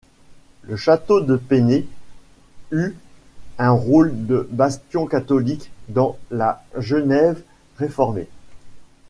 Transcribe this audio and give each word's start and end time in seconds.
Le 0.63 0.77
château 0.77 1.21
de 1.21 1.35
Peney 1.35 1.85
eut 2.71 2.95
un 3.59 3.69
rôle 3.69 4.25
de 4.25 4.47
bastion 4.49 5.05
catholique 5.05 5.69
dans 5.89 6.17
la 6.31 6.65
Genève 6.75 7.43
réformée. 7.77 8.27